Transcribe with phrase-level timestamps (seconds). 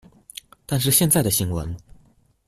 [0.65, 1.77] 但是現在的新聞